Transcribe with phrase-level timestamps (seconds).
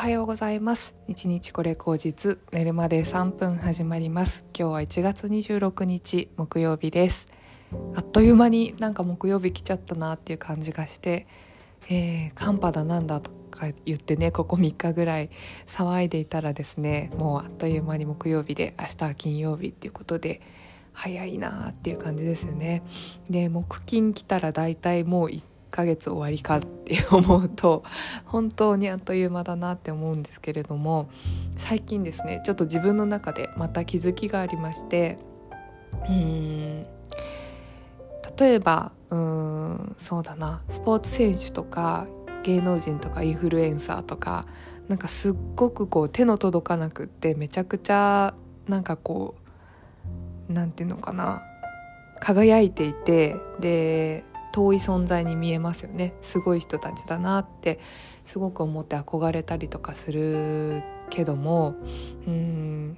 [0.00, 0.94] はようございます。
[1.08, 4.46] 日日これ口実寝るまで3分始まります。
[4.58, 7.26] 今日は1月26日木曜日です。
[7.94, 11.26] あっという間になんか木曜日来ちゃったなっていう感じがして
[11.90, 15.28] えー、寒波だなんだとか言ってねここ3日ぐらい
[15.66, 20.40] 騒いでいたらですねもうあっという間に木曜日で明日は金曜日っていうことで
[20.94, 22.82] 早いなっていう感じですよね。
[23.28, 27.84] で木金来たら大体もう1ヶ月終わりかって思うと
[28.26, 31.10] 本当にあっという間だなって思うんですけれども
[31.56, 35.18] 最近ですねちょっと自分の中でまた気づきがありまして
[36.08, 36.86] うん
[38.38, 42.06] 例えばうんそうだなスポーツ選手とか
[42.42, 44.46] 芸能人とかインフルエンサーとか
[44.88, 48.34] なんかすっごくこう手の届かなくってめちゃくちゃ
[48.66, 49.36] なんかこ
[50.48, 51.42] うなんていうのかな
[52.18, 57.78] 輝いていてで遠い存在に見えますよねすごい人たちだなって
[58.24, 61.74] すごく思って憧れたりとかするけども
[62.26, 62.96] うん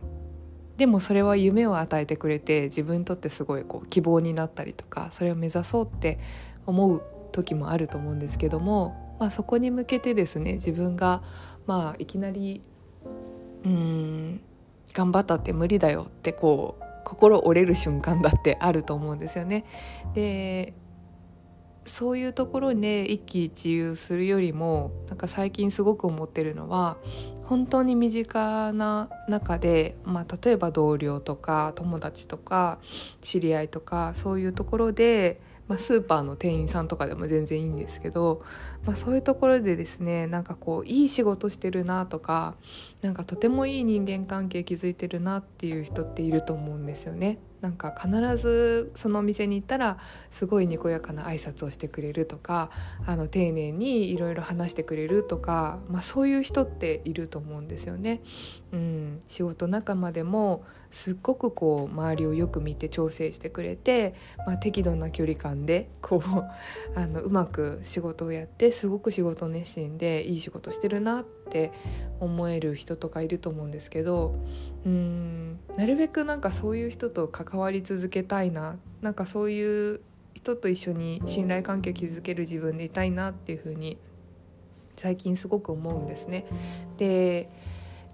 [0.77, 6.19] でもそれは夢を与えてくれて自分にとってすごいこう希望になったりとかそれを目指そうって
[6.67, 11.23] 思う時もあると思うんですけども、まあ、そこに向けてですね自分が
[11.67, 12.63] まあいきなり
[13.65, 14.41] うん
[14.93, 19.65] 頑張ったって無理だよってこう心折れる瞬間だってあると思うんですよね。
[20.15, 20.75] で
[21.85, 26.97] そういうところで一喜一憂するよりもなんか最近すごく思ってるのは
[27.45, 32.79] 本当に身近な中で、まあ、例えば同僚とか友達とか
[33.21, 38.43] 知り合いとかそういうところで、まあ、スーパーの店員さんとかでも全然いいんですけど、
[38.87, 42.55] まあ、そういうところでですねなんかこういい仕事してるなとか
[43.03, 47.39] なんかとてもいい人間関係築いてるなっていう人っていると思うんですよね。
[47.63, 49.99] なんか必ずそのお店に行ったら
[50.31, 52.71] すごいにこやかな挨拶をしてくれるとか
[53.07, 58.21] あの丁寧にいろいろ話してくれるとか、まあ、そういう人っていると思うんですよね。
[58.73, 64.15] うん、仕事仲間でもすっごくこう周りをよく見て調整してくれて、
[64.47, 66.45] まあ、適度な距離感でこう
[66.95, 71.73] あのうまく仕事をやってすごく仕事熱心でいい仕事してるなって
[72.21, 74.35] 思える人とかいると思うんですけど
[74.85, 80.01] うんなるべくなんかそういう人と関わり続けたいななんかそういう
[80.35, 83.97] 人と一緒に信頼関係を築ける自分でいたいなっていうふうに
[84.95, 86.45] 最近すごく思うんですね。
[86.99, 87.49] で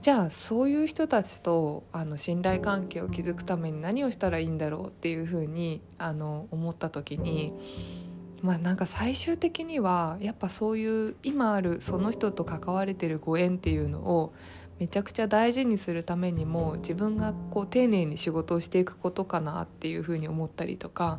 [0.00, 7.52] じゃあそういう人たちとあの信頼関係を築くために何をしたらいいんだろうっていうふうにあの思った時に
[8.42, 14.32] まあなんか最終的にはやっぱそういう今あるその人と関われてるご縁っていうのを
[14.78, 21.18] めちゃくちゃ大事にするためにも自分がこう丁寧に仕事をしていくことかなっていうふうに思ったりとか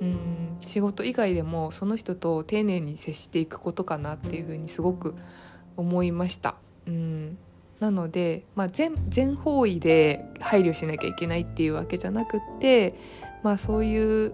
[0.00, 5.16] うん仕事以外でもその人と丁寧に接していくことかなっていうふうにすごく
[5.76, 6.54] 思いました。
[6.86, 7.38] うん
[7.82, 12.94] なので、まあ全、全方位で配慮しなきゃいけないっていうわけじゃなくって、
[13.42, 14.32] まあ、そういう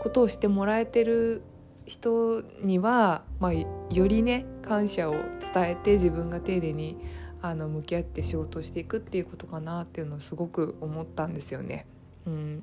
[0.00, 1.42] ことをしてもらえてる
[1.84, 3.66] 人には、まあ、よ
[4.08, 6.96] りね感謝を伝えて自分が丁寧に
[7.42, 11.84] あの向き合って仕事をしていくっていうことかなっていうのをすごく思ったんですよね。
[12.24, 12.62] うん、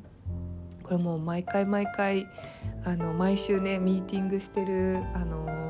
[0.81, 2.25] これも毎回毎回
[2.85, 5.62] あの毎週ねミーティングしてるあの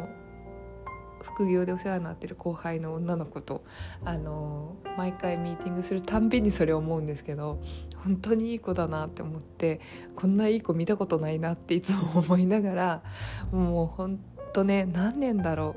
[1.33, 3.63] 副業でお世話になってる後輩の女の子と
[4.05, 7.59] あの毎回ミーティングするたんびにそれ思うんですけど
[8.03, 9.81] 本当にいい子だなって思って
[10.15, 13.03] こんないい子見たことないなっていつも思いながら
[13.51, 14.19] もうほん
[14.53, 15.75] とね何年だろ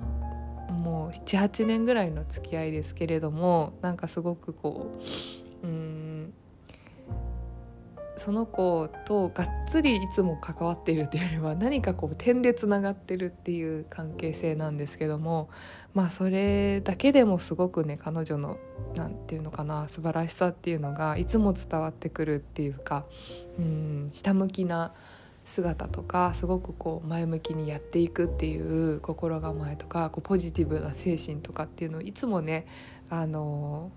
[0.68, 4.92] うもう78年ぐらいの付き合いですけれどもなんかすごくこ
[5.62, 6.05] ううん
[8.16, 15.50] その子とがっつりいつも関わっているというよりは何かこう点でつながってるっていう関係性なんですけども
[15.92, 18.58] まあそれだけでもすごくね彼女の
[18.94, 23.04] 何て言うのかな素晴らしさっていうのがいつも伝わってくるっていうか
[23.58, 24.94] うんひたむきな
[25.44, 32.66] 姿とかすごくこう前向きにやっていくっていう心構えとかこうポジティブな精神とかっていうのをいつもね
[33.08, 33.92] あの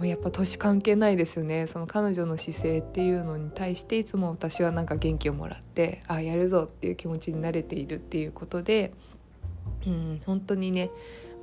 [0.00, 1.66] もうやっぱ年関係ないですよね。
[1.66, 8.94] その彼女の姿勢っていうのに対していつも私はなんか元気をもらってあやるぞっていう気持ちになれているっていうことで、
[9.86, 10.90] うん、本当にね、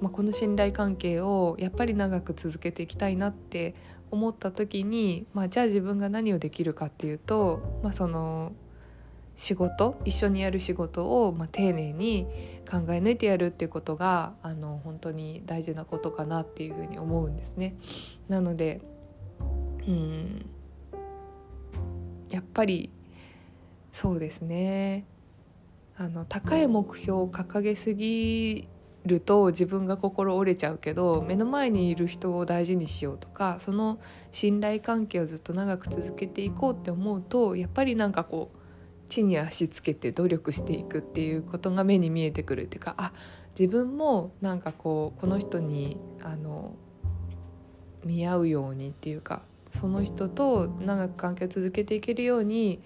[0.01, 3.75] まあ、この信頼関係をやっぱり長く続けていきたいなって
[4.09, 8.53] 思った時に、まあ、じゃあ自分が何をできるかっていうと、まあ、その
[9.37, 12.25] 仕事一緒にやる仕事を、まあ、丁寧に
[12.69, 17.75] 考え抜いてやるっていうことがあの本当に大事なことかなっていうふうに思うんですね。
[18.27, 18.81] なので
[19.87, 20.45] うん
[22.31, 22.89] やっぱり
[23.91, 25.05] そうですね
[25.97, 28.67] あの高い目標を掲げすぎ
[29.05, 33.99] ると自分が心折れちゃうけど目の前にいる人を大事にしようとかその
[34.31, 38.56] 信頼関係をずっと長く続けていこうって思うとやっぱりなんかこう
[39.09, 43.13] 地に足つけて努力していくっていうことが目に見えてくるっていうかあ
[43.57, 46.75] 自分もなんかこうこの人にあの
[48.05, 52.81] 見合うようにっていうかその人と長く関係を続けていけるように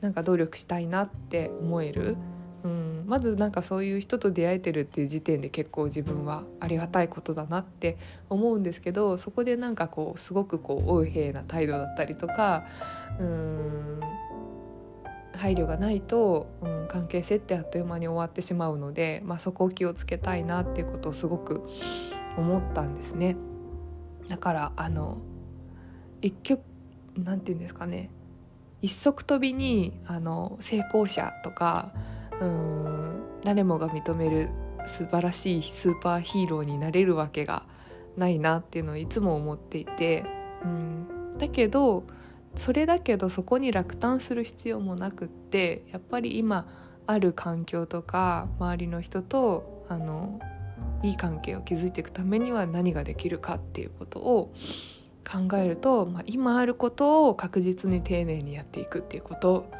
[0.00, 2.16] なんか努力したいなって思える。
[2.64, 7.96] うん、まずなんかそういう人と出会えてるっていう時点で結構自分はありがたいことだなって
[8.28, 12.64] 思うんですけどそこでなんかこうすごくこう横柄な態度だったりとか
[13.20, 14.00] うん
[15.46, 21.62] 配慮がないと、うん、関係性ってあっという間に終わってしまうので、まあ、そこを気をつけたいなっていうことをすごく
[22.36, 23.36] 思ったんですね。
[24.28, 25.18] だからあの
[26.20, 26.60] 一曲
[27.16, 28.10] なんて言うんですかね
[28.82, 31.92] 一足飛びにあの成功者とか
[32.40, 34.48] うん誰もが認める
[34.84, 37.62] 素晴らしいスーパーヒーローになれるわけが
[38.16, 40.24] ないなっていうのをいつも思っていて、
[40.64, 42.02] うん、だけど
[42.56, 46.66] それだけどそこに落胆する必要もなくってやっぱり今
[47.06, 50.40] ある環境とか周りの人とあの
[51.02, 54.52] いい関係を築いていくためには何ができるかっていうことを
[55.30, 59.70] 考えると、まあ、今あることを確実に丁寧にやっていくっていうこと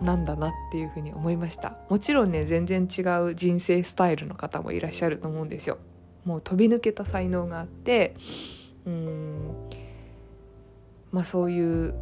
[0.00, 1.78] なんだなっていうふうに思いました。
[1.88, 5.78] もちろんね全然違う人生スタイルの方もいらっしゃると思うんですよ。
[6.24, 8.14] もう飛び抜けた才能があって
[8.84, 9.54] うん
[11.12, 11.94] まあそういう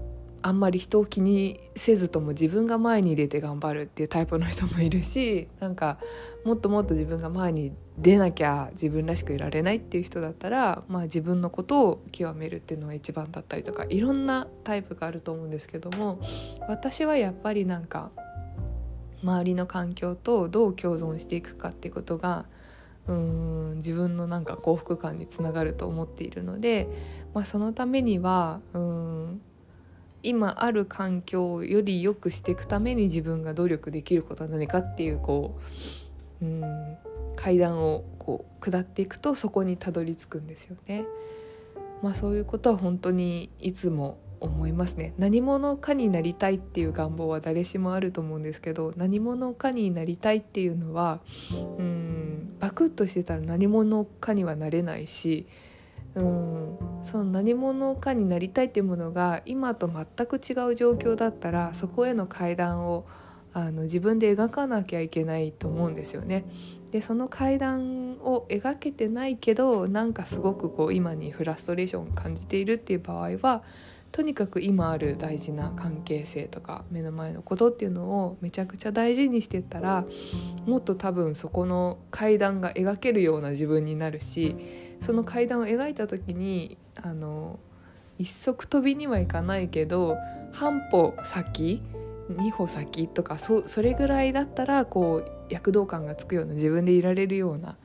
[0.46, 5.98] あんまり人を気にせずとも自分が前に出て頑張るっていうタイプの人もいるしなんか
[6.44, 16.20] もっともっと自分が前に出なきゃ自分らしくいられないっていう人だったら、まあ、自分のことを極めるっていうのが一番だったりとかいろんなタイプがあると思うんですけども
[16.68, 18.10] 私はやっぱりなんか
[19.22, 22.44] 周りの環境とどう共存していくかっていうことが
[23.06, 26.86] うん自分のなんか幸福感につながると思っているので、
[27.32, 29.40] まあ、そのためにはうん
[30.24, 35.60] 今ある環境をより良くしていくために自分が努力できることは何かっていうこ
[36.42, 36.96] ううん
[37.36, 41.04] 階段をこう下っていくとそこにたどり着くんですよね。
[42.02, 51.20] まあそういうことは本当にいつも思いますね何者かになりたいっていう願望は誰しもあると思うんですけど何者かになりたいっていうのは
[51.78, 55.46] うんバクッとしてたら何者かにはなれないし
[56.14, 63.06] うんその何者かになりたいっていうものが今と全く違う状況だったらそこへの階段を
[63.52, 66.44] あの自分で描かなきゃいけないと思うんですよね。
[66.90, 73.64] でその階段を描けてないけどなんかすごくこう今にフラストレーションを感じているっていう場合は
[74.12, 80.04] とにかく今ある大事な関係性とか目の前のことっていうのをめちゃくちゃ大事にしてったら
[80.66, 84.54] もっと多分そこの階段が描けるような自分になるし
[85.00, 87.58] その階段を描いた時にあの
[88.18, 90.16] 一足飛びにはいかないけど
[90.52, 91.82] 半歩先
[92.30, 97.76] 2歩先とかそそれぐらいだったらこう躍動感がつくような自分でいられるような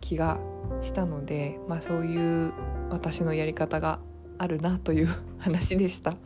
[0.00, 0.40] 気が
[0.80, 2.52] したので、まあ、そういう
[2.90, 4.00] 私のやり方が
[4.38, 5.08] あるなという
[5.38, 6.16] 話でした。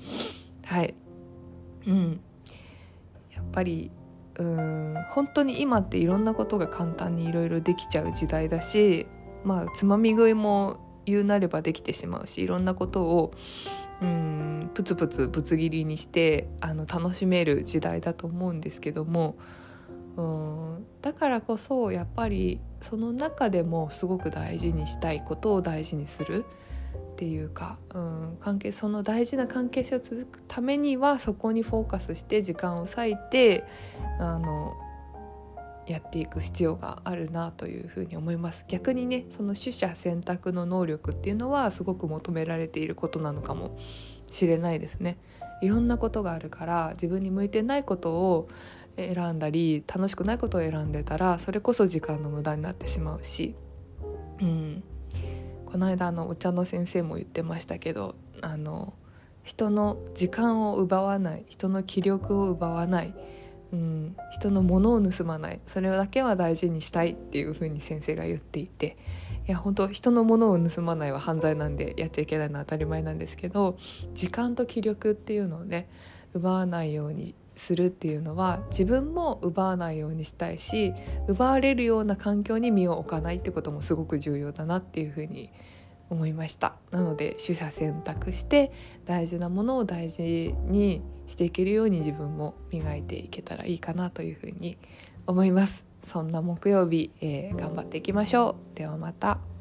[0.64, 0.94] はい
[1.86, 2.20] うん、
[3.34, 3.90] やっぱり
[4.38, 9.06] うん本当に今っていろんなことが簡単にいろいろできちゃう時代だし
[9.46, 13.32] まあつまみ食いも言うなればできてしまうしいろんなことを
[14.02, 19.38] うんプツプツぶつ切りにしてあの楽しめる時代だと思うんですけども
[20.16, 26.44] うんだからこそやっぱりその中でもすごく大事にしたいことを大事にする
[27.12, 33.64] っていうか、うん、関係その大事な関係性を続くためにはそこにフォーカスして時間を割いて
[34.18, 34.74] あの
[35.86, 38.64] やっていく必要があるなというふうに思います。
[38.68, 43.78] 逆にねその取捨選択の能力っていうのはすごく求められていることなのかも
[44.26, 45.18] しれないですね。
[45.62, 48.48] いろんなことがあるから自分に向いてないことを
[48.96, 53.54] 選んだり楽しくないことを選んでたらそれこそ時間の無駄になってしまうし、
[54.40, 54.82] うん、
[55.66, 58.94] この間のお茶の先生も言ってましたけどあの
[59.44, 63.14] 人の時間を奪わない人の気力を奪わない
[63.72, 65.60] うん、人のものを盗まない。
[65.66, 68.96] それだけは大事にしたいっていうふうに先生が言っていて。
[69.48, 73.78] いや本当人のものを盗まないは犯罪なんでやっちゃいけないのは当たり前なんですけど
[74.12, 75.88] 時間と気力っていうのをね
[76.34, 80.94] 奪わないようにするっていうのは自分も奪わないようにしたいし
[81.28, 85.50] 奪われるような環境に身を置かないってこともすごく重要だなっていうふうに
[86.10, 86.74] 思いました。
[86.90, 88.72] なので取捨選択して
[89.04, 94.76] 大事なものを大事にしていけるように自分も磨いていけたらいいかなというふうに
[95.26, 95.84] 思います。
[96.04, 98.76] そんな木曜日、えー、頑張っていきましょう。
[98.76, 99.55] ではまた。